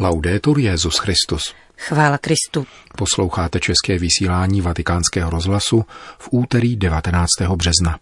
[0.00, 1.54] Laudetur Jezus Christus.
[1.78, 2.66] Chvála Kristu.
[2.96, 5.84] Posloucháte české vysílání Vatikánského rozhlasu
[6.18, 7.26] v úterý 19.
[7.56, 7.98] března.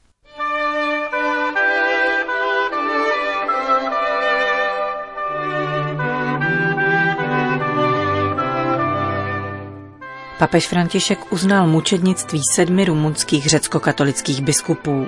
[10.38, 15.06] Papež František uznal mučednictví sedmi rumunských řecko-katolických biskupů.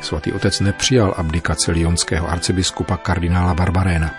[0.00, 4.14] Svatý otec nepřijal abdikaci lionského arcibiskupa kardinála Barbaréna.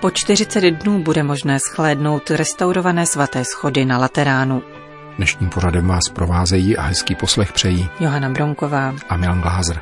[0.00, 4.62] Po 40 dnů bude možné schlédnout restaurované svaté schody na Lateránu.
[5.16, 9.80] Dnešním pořadem vás provázejí a hezký poslech přejí Johana Bronková a Milan Glázer.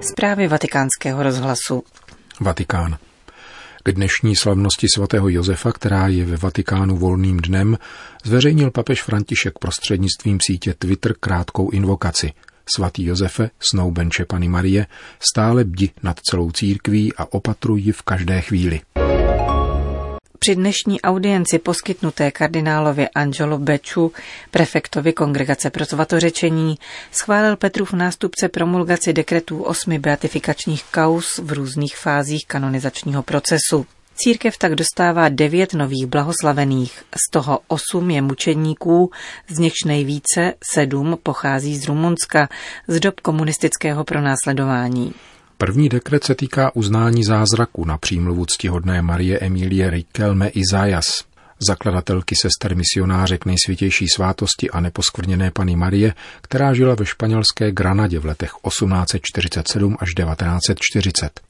[0.00, 1.82] Zprávy vatikánského rozhlasu.
[2.40, 2.96] Vatikán.
[3.84, 7.78] K dnešní slavnosti svatého Josefa, která je ve Vatikánu volným dnem,
[8.24, 12.32] zveřejnil papež František prostřednictvím sítě Twitter krátkou invokaci.
[12.74, 14.86] Svatý Josefe, snoubenče Pany Marie,
[15.32, 18.80] stále bdi nad celou církví a opatruj v každé chvíli.
[20.42, 24.12] Při dnešní audienci poskytnuté kardinálovi Angelo Beču,
[24.50, 26.78] prefektovi Kongregace pro svatořečení,
[27.10, 33.86] schválil Petrův nástupce promulgaci dekretů osmi beatifikačních kaus v různých fázích kanonizačního procesu.
[34.14, 39.10] Církev tak dostává devět nových blahoslavených, z toho osm je mučedníků,
[39.48, 42.48] z nichž nejvíce sedm pochází z Rumunska,
[42.88, 45.14] z dob komunistického pronásledování.
[45.62, 51.04] První dekret se týká uznání zázraku na přímluvu ctihodné Marie Emilie Rikelme Izajas,
[51.68, 58.24] zakladatelky sester misionářek nejsvětější svátosti a neposkvrněné Pany Marie, která žila ve španělské Granadě v
[58.24, 61.40] letech 1847 až 1940.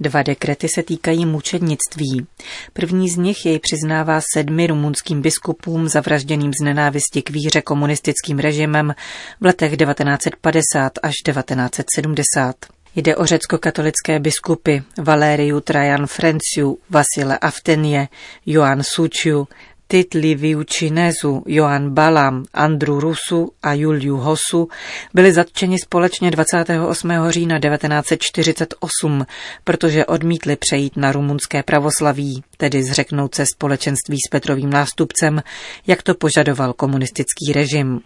[0.00, 2.26] Dva dekrety se týkají mučednictví.
[2.72, 8.94] První z nich jej přiznává sedmi rumunským biskupům zavražděným z nenávisti k víře komunistickým režimem
[9.40, 12.56] v letech 1950 až 1970.
[12.96, 18.08] Jde o řecko-katolické biskupy Valériu Trajan Frenciu, Vasile Aftenie,
[18.46, 19.48] Joan Suciu,
[19.88, 24.68] Tit Liviu Činezu, Joan Balam, Andru Rusu a Juliu Hosu
[25.14, 27.10] byli zatčeni společně 28.
[27.28, 29.26] října 1948,
[29.64, 35.42] protože odmítli přejít na rumunské pravoslaví, tedy zřeknout se společenství s Petrovým nástupcem,
[35.86, 38.00] jak to požadoval komunistický režim.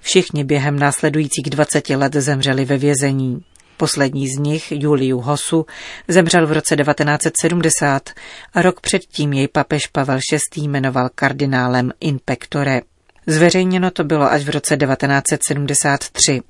[0.00, 3.42] Všichni během následujících 20 let zemřeli ve vězení.
[3.78, 5.66] Poslední z nich, Juliu Hosu,
[6.08, 8.10] zemřel v roce 1970
[8.54, 10.62] a rok předtím jej papež Pavel VI.
[10.62, 12.80] jmenoval kardinálem in pectore.
[13.26, 16.40] Zveřejněno to bylo až v roce 1973.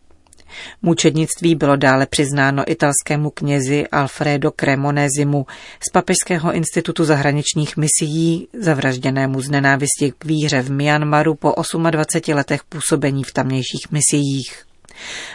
[0.83, 5.47] Mučednictví bylo dále přiznáno italskému knězi Alfredo Cremonezimu
[5.89, 11.55] z Papežského institutu zahraničních misií, zavražděnému z nenávisti k víře v Myanmaru po
[11.91, 14.68] 28 letech působení v tamnějších misiích.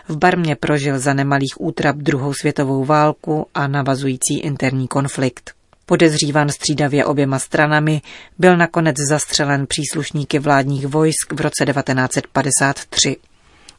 [0.07, 5.51] V Barmě prožil za nemalých útrap druhou světovou válku a navazující interní konflikt.
[5.85, 8.01] Podezřívan střídavě oběma stranami,
[8.40, 13.18] byl nakonec zastřelen příslušníky vládních vojsk v roce 1953.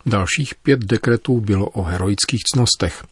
[0.06, 3.04] Dalších pět dekretů bylo o heroických cnostech.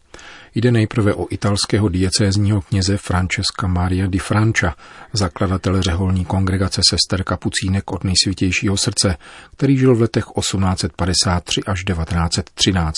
[0.55, 4.75] Jde nejprve o italského diecézního kněze Francesca Maria di Francia,
[5.13, 9.17] zakladatele řeholní kongregace sester kapucínek od nejsvětějšího srdce,
[9.57, 12.97] který žil v letech 1853 až 1913.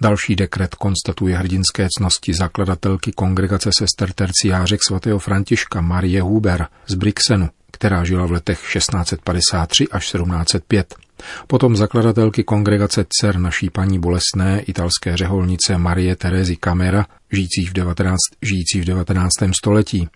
[0.00, 7.48] Další dekret konstatuje hrdinské cnosti zakladatelky kongregace sester terciářek svatého Františka Marie Huber z Brixenu,
[7.70, 11.07] která žila v letech 1653 až 1705.
[11.46, 18.16] Potom zakladatelky kongregace dcer naší paní bolesné italské řeholnice Marie Terezy Camera, žijící v 19,
[18.42, 19.32] žijící v 19.
[19.58, 20.08] století.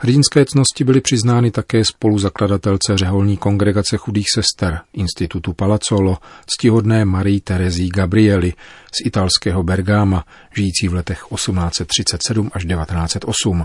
[0.00, 7.88] Hrdinské cnosti byly přiznány také spoluzakladatelce řeholní kongregace chudých sester Institutu Palazzolo, ctihodné Marie Terezí
[7.88, 8.52] Gabrieli
[8.92, 10.24] z italského Bergama,
[10.56, 13.64] žijící v letech 1837 až 1908.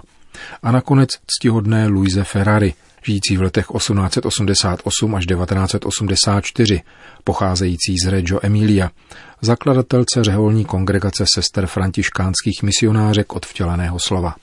[0.64, 2.74] A nakonec ctihodné Luise Ferrari,
[3.06, 6.82] žijící v letech 1888 až 1984,
[7.24, 8.90] pocházející z Reggio Emilia,
[9.42, 14.36] zakladatelce řeholní kongregace sester františkánských misionářek od vtěleného slova.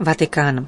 [0.00, 0.66] Vatikán.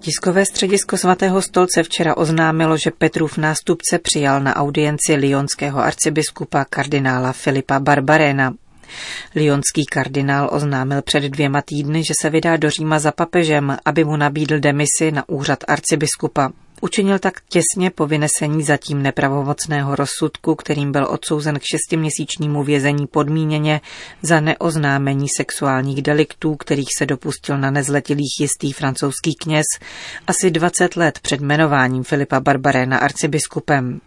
[0.00, 7.32] Tiskové středisko svatého stolce včera oznámilo, že Petrův nástupce přijal na audienci lionského arcibiskupa kardinála
[7.32, 8.54] Filipa Barbarena.
[9.34, 14.16] Lionský kardinál oznámil před dvěma týdny, že se vydá do Říma za papežem, aby mu
[14.16, 16.50] nabídl demisi na úřad arcibiskupa.
[16.80, 23.80] Učinil tak těsně po vynesení zatím nepravomocného rozsudku, kterým byl odsouzen k šestiměsíčnímu vězení podmíněně
[24.22, 29.66] za neoznámení sexuálních deliktů, kterých se dopustil na nezletilých jistý francouzský kněz
[30.26, 34.00] asi 20 let před jmenováním Filipa Barbaréna arcibiskupem.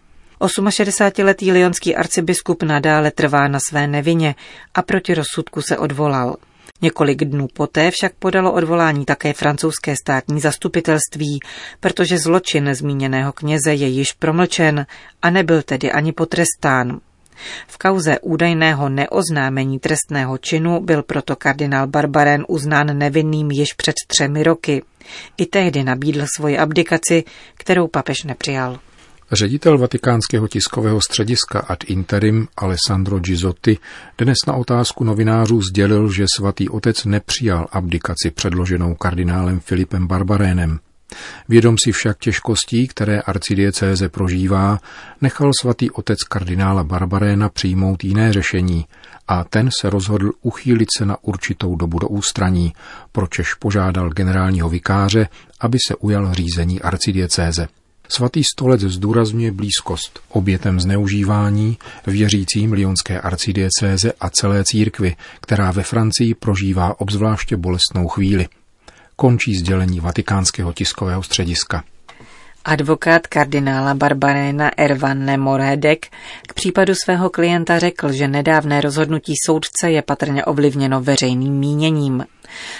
[0.46, 4.34] 68-letý lionský arcibiskup nadále trvá na své nevině
[4.74, 6.36] a proti rozsudku se odvolal.
[6.82, 11.40] Několik dnů poté však podalo odvolání také francouzské státní zastupitelství,
[11.80, 14.86] protože zločin zmíněného kněze je již promlčen
[15.22, 17.00] a nebyl tedy ani potrestán.
[17.66, 24.42] V kauze údajného neoznámení trestného činu byl proto kardinál Barbarén uznán nevinným již před třemi
[24.42, 24.82] roky.
[25.36, 27.24] I tehdy nabídl svoji abdikaci,
[27.54, 28.78] kterou papež nepřijal.
[29.32, 33.78] Ředitel vatikánského tiskového střediska ad interim Alessandro Gizotti
[34.18, 40.78] dnes na otázku novinářů sdělil, že svatý otec nepřijal abdikaci předloženou kardinálem Filipem Barbarénem.
[41.48, 44.78] Vědom si však těžkostí, které arcidiecéze prožívá,
[45.20, 48.86] nechal svatý otec kardinála Barbaréna přijmout jiné řešení
[49.28, 52.72] a ten se rozhodl uchýlit se na určitou dobu do ústraní,
[53.12, 55.28] pročež požádal generálního vikáře,
[55.60, 57.68] aby se ujal řízení arcidiecéze.
[58.14, 66.34] Svatý stolec zdůrazňuje blízkost obětem zneužívání věřícím Lyonské arcidiecéze a celé církvy, která ve Francii
[66.34, 68.48] prožívá obzvláště bolestnou chvíli.
[69.16, 71.84] Končí sdělení vatikánského tiskového střediska.
[72.64, 76.06] Advokát kardinála Barbaréna Ervan Nemoredek
[76.48, 82.26] k případu svého klienta řekl, že nedávné rozhodnutí soudce je patrně ovlivněno veřejným míněním.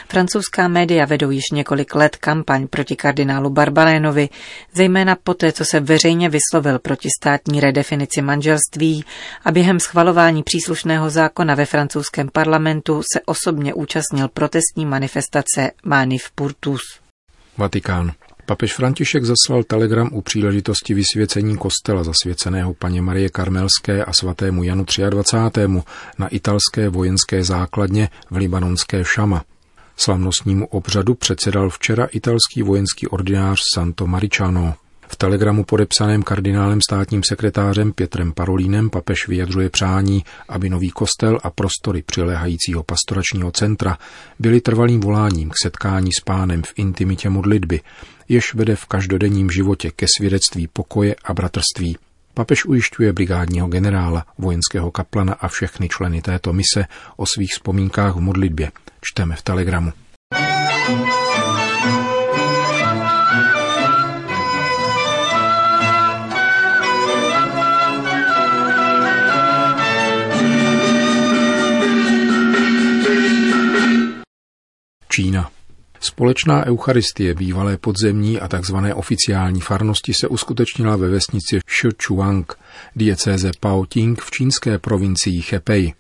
[0.09, 4.29] Francouzská média vedou již několik let kampaň proti kardinálu Barbarénovi,
[4.75, 9.05] zejména poté, co se veřejně vyslovil proti státní redefinici manželství
[9.45, 16.83] a během schvalování příslušného zákona ve francouzském parlamentu se osobně účastnil protestní manifestace Manif Purtus.
[17.57, 18.13] Vatikán.
[18.47, 24.85] Papež František zaslal telegram u příležitosti vysvěcení kostela zasvěceného paně Marie Karmelské a svatému Janu
[25.11, 25.61] 23.
[26.19, 29.45] na italské vojenské základně v libanonské Šama.
[29.97, 34.75] Slavnostnímu obřadu předsedal včera italský vojenský ordinář Santo Mariciano.
[35.09, 41.51] V telegramu podepsaném kardinálem státním sekretářem Pětrem Parolínem papež vyjadřuje přání, aby nový kostel a
[41.51, 43.99] prostory přilehajícího pastoračního centra
[44.39, 47.81] byly trvalým voláním k setkání s pánem v intimitě modlitby,
[48.33, 51.97] jež vede v každodenním životě ke svědectví pokoje a bratrství.
[52.35, 56.87] Papež ujišťuje brigádního generála, vojenského kaplana a všechny členy této mise
[57.17, 58.73] o svých vzpomínkách v modlitbě.
[59.01, 59.93] Čteme v telegramu.
[75.09, 75.52] Čína.
[76.05, 78.77] Společná eucharistie bývalé podzemní a tzv.
[78.95, 82.55] oficiální farnosti se uskutečnila ve vesnici Sichuang,
[82.97, 85.93] diecéze Paoting v čínské provincii Hebei.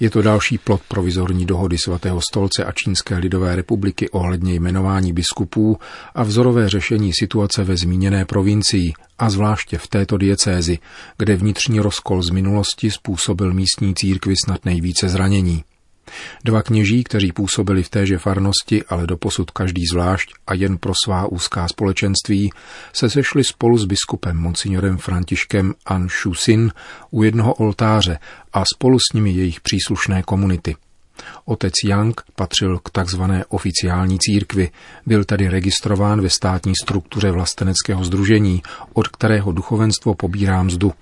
[0.00, 5.78] Je to další plot provizorní dohody svatého stolce a Čínské lidové republiky ohledně jmenování biskupů
[6.14, 10.78] a vzorové řešení situace ve zmíněné provincii a zvláště v této diecézi,
[11.18, 15.64] kde vnitřní rozkol z minulosti způsobil místní církvi snad nejvíce zranění.
[16.44, 21.26] Dva kněží, kteří působili v téže farnosti, ale doposud každý zvlášť a jen pro svá
[21.26, 22.50] úzká společenství,
[22.92, 26.72] se sešli spolu s biskupem monsignorem Františkem An Shusin
[27.10, 28.18] u jednoho oltáře
[28.52, 30.76] a spolu s nimi jejich příslušné komunity.
[31.44, 34.70] Otec Yang patřil k takzvané oficiální církvi,
[35.06, 38.62] byl tedy registrován ve státní struktuře vlasteneckého združení,
[38.92, 40.92] od kterého duchovenstvo pobírá mzdu.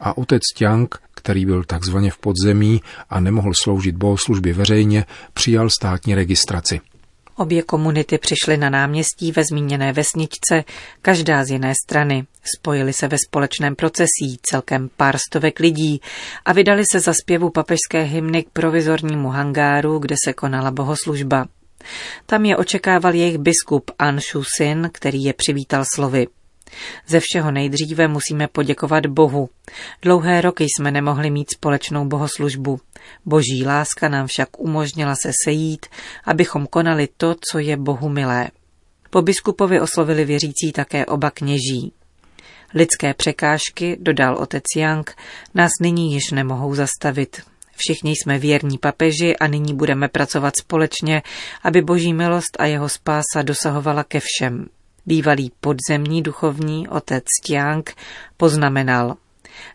[0.00, 0.94] A otec Tiang
[1.26, 6.80] který byl takzvaně v podzemí a nemohl sloužit bohoslužbě veřejně, přijal státní registraci.
[7.36, 10.64] Obě komunity přišly na náměstí ve zmíněné vesničce,
[11.02, 12.26] každá z jiné strany.
[12.56, 16.00] Spojili se ve společném procesí celkem pár stovek lidí
[16.44, 21.46] a vydali se za zpěvu papežské hymny k provizornímu hangáru, kde se konala bohoslužba.
[22.26, 26.26] Tam je očekával jejich biskup An Shusin, který je přivítal slovy.
[27.06, 29.48] Ze všeho nejdříve musíme poděkovat Bohu.
[30.02, 32.80] Dlouhé roky jsme nemohli mít společnou bohoslužbu.
[33.24, 35.86] Boží láska nám však umožnila se sejít,
[36.24, 38.50] abychom konali to, co je Bohu milé.
[39.10, 41.92] Po biskupovi oslovili věřící také oba kněží.
[42.74, 45.14] Lidské překážky, dodal otec Yang,
[45.54, 47.42] nás nyní již nemohou zastavit.
[47.76, 51.22] Všichni jsme věrní papeži a nyní budeme pracovat společně,
[51.62, 54.68] aby boží milost a jeho spása dosahovala ke všem.
[55.06, 57.94] Bývalý podzemní duchovní otec Tiang
[58.36, 59.16] poznamenal,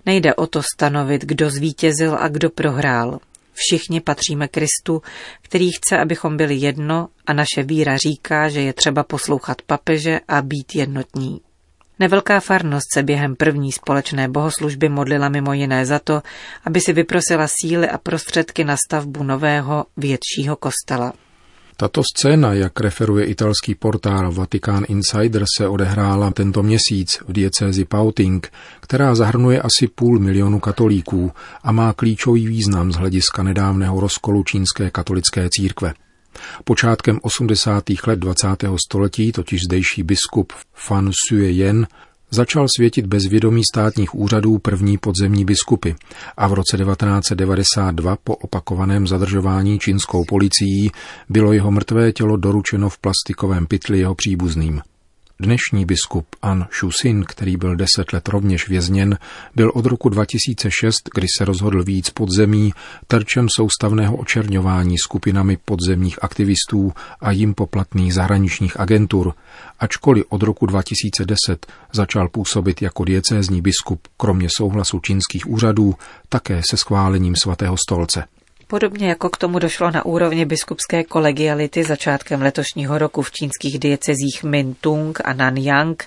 [0.06, 3.20] nejde o to stanovit, kdo zvítězil a kdo prohrál.
[3.54, 5.02] Všichni patříme Kristu,
[5.42, 10.42] který chce, abychom byli jedno a naše víra říká, že je třeba poslouchat papeže a
[10.42, 11.42] být jednotní.
[12.00, 16.22] Nevelká farnost se během první společné bohoslužby modlila mimo jiné za to,
[16.66, 21.14] aby si vyprosila síly a prostředky na stavbu nového, většího kostela.
[21.82, 28.52] Tato scéna, jak referuje italský portál Vatican Insider, se odehrála tento měsíc v diecézi Pauting,
[28.80, 31.32] která zahrnuje asi půl milionu katolíků
[31.64, 35.94] a má klíčový význam z hlediska nedávného rozkolu čínské katolické církve.
[36.64, 37.84] Počátkem 80.
[38.08, 38.48] let 20.
[38.88, 41.88] století totiž zdejší biskup Fan Sue Yen
[42.32, 45.92] začal světit bez vědomí státních úřadů první podzemní biskupy
[46.38, 50.92] a v roce 1992 po opakovaném zadržování čínskou policií
[51.30, 54.82] bylo jeho mrtvé tělo doručeno v plastikovém pytli jeho příbuzným.
[55.42, 59.18] Dnešní biskup An Shusin, který byl deset let rovněž vězněn,
[59.56, 62.74] byl od roku 2006, kdy se rozhodl víc podzemí,
[63.08, 69.34] terčem soustavného očerňování skupinami podzemních aktivistů a jim poplatných zahraničních agentur,
[69.80, 75.96] ačkoliv od roku 2010 začal působit jako diecézní biskup, kromě souhlasu čínských úřadů,
[76.30, 78.24] také se schválením svatého stolce.
[78.72, 84.44] Podobně jako k tomu došlo na úrovni biskupské kolegiality začátkem letošního roku v čínských diecezích
[84.44, 86.04] Mintung a Nanyang,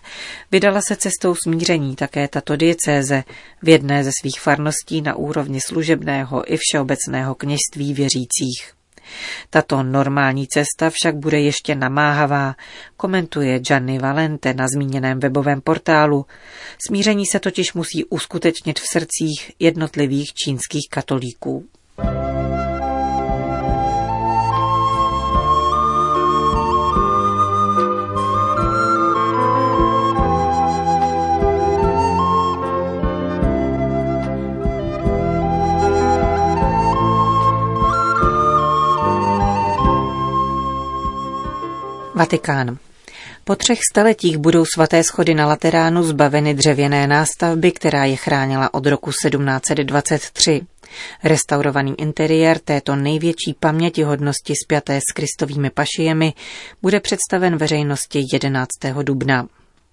[0.50, 3.24] vydala se cestou smíření také tato diecéze
[3.62, 8.72] v jedné ze svých farností na úrovni služebného i všeobecného kněžství věřících.
[9.50, 12.54] Tato normální cesta však bude ještě namáhavá,
[12.96, 16.26] komentuje Gianni Valente na zmíněném webovém portálu.
[16.86, 21.64] Smíření se totiž musí uskutečnit v srdcích jednotlivých čínských katolíků.
[42.24, 42.78] Vatikán.
[43.44, 48.86] Po třech staletích budou svaté schody na Lateránu zbaveny dřevěné nástavby, která je chránila od
[48.86, 50.60] roku 1723.
[51.24, 56.32] Restaurovaný interiér této největší pamětihodnosti spjaté s kristovými pašijemi
[56.82, 58.68] bude představen veřejnosti 11.
[59.02, 59.46] dubna.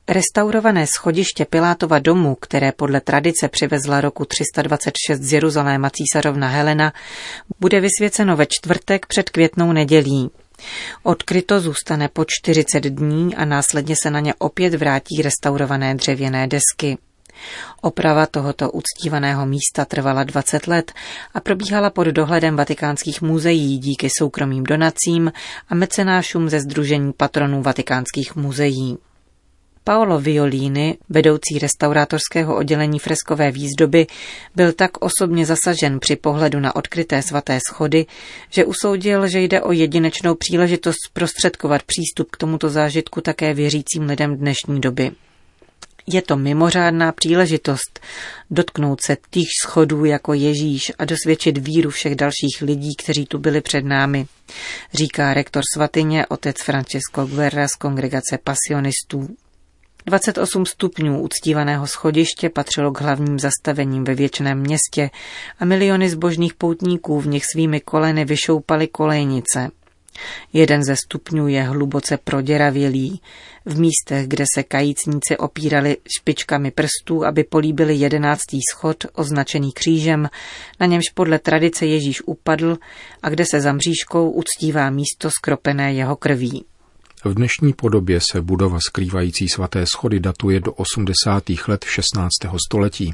[0.09, 6.93] Restaurované schodiště Pilátova domu, které podle tradice přivezla roku 326 z Jeruzaléma císařovna Helena,
[7.59, 10.31] bude vysvěceno ve čtvrtek před květnou nedělí.
[11.03, 16.97] Odkryto zůstane po 40 dní a následně se na ně opět vrátí restaurované dřevěné desky.
[17.81, 20.91] Oprava tohoto uctívaného místa trvala 20 let
[21.33, 25.31] a probíhala pod dohledem vatikánských muzeí díky soukromým donacím
[25.69, 28.97] a mecenášům ze Združení patronů vatikánských muzeí.
[29.83, 34.07] Paolo Violini, vedoucí restaurátorského oddělení freskové výzdoby,
[34.55, 38.05] byl tak osobně zasažen při pohledu na odkryté svaté schody,
[38.49, 44.37] že usoudil, že jde o jedinečnou příležitost zprostředkovat přístup k tomuto zážitku také věřícím lidem
[44.37, 45.11] dnešní doby.
[46.07, 47.99] Je to mimořádná příležitost
[48.51, 53.61] dotknout se tých schodů jako Ježíš a dosvědčit víru všech dalších lidí, kteří tu byli
[53.61, 54.25] před námi,
[54.93, 59.27] říká rektor svatyně otec Francesco Guerra z kongregace pasionistů
[60.05, 65.09] 28 stupňů uctívaného schodiště patřilo k hlavním zastavením ve věčném městě
[65.59, 69.71] a miliony zbožných poutníků v nich svými koleny vyšoupaly kolejnice.
[70.53, 73.21] Jeden ze stupňů je hluboce proděravělý.
[73.65, 80.29] V místech, kde se kajícníci opírali špičkami prstů, aby políbili jedenáctý schod, označený křížem,
[80.79, 82.77] na němž podle tradice Ježíš upadl
[83.23, 86.65] a kde se za mřížkou uctívá místo skropené jeho krví.
[87.25, 91.43] V dnešní podobě se budova skrývající svaté schody datuje do 80.
[91.67, 92.29] let 16.
[92.67, 93.13] století.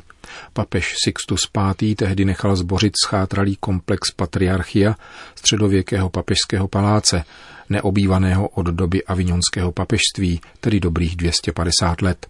[0.54, 1.96] Papež Sixtus V.
[1.96, 4.96] tehdy nechal zbořit schátralý komplex patriarchia
[5.36, 7.24] středověkého papežského paláce,
[7.70, 12.28] neobývaného od doby avignonského papežství, tedy dobrých 250 let.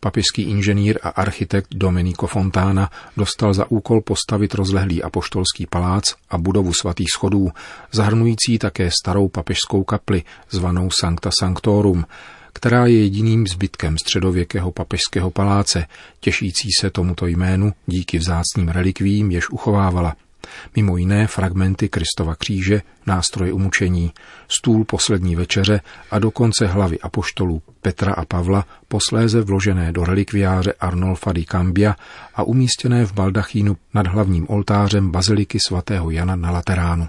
[0.00, 6.72] Papežský inženýr a architekt Domenico Fontana dostal za úkol postavit rozlehlý apoštolský palác a budovu
[6.72, 7.50] svatých schodů,
[7.92, 12.04] zahrnující také starou papežskou kapli, zvanou Sancta Sanctorum,
[12.52, 15.86] která je jediným zbytkem středověkého papežského paláce,
[16.20, 20.16] těšící se tomuto jménu díky vzácným relikvím, jež uchovávala
[20.76, 24.12] mimo jiné fragmenty Kristova kříže, nástroje umučení,
[24.48, 31.32] stůl poslední večeře a dokonce hlavy apoštolů Petra a Pavla, posléze vložené do relikviáře Arnolfa
[31.32, 31.96] di Cambia
[32.34, 37.08] a umístěné v baldachínu nad hlavním oltářem baziliky svatého Jana na Lateránu.